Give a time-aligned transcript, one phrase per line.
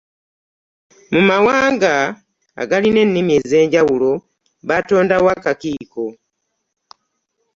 [1.13, 1.93] Mu mawanga
[2.61, 4.11] agalina ennimi ez'enjawulo
[4.67, 6.05] batondawo akakiiko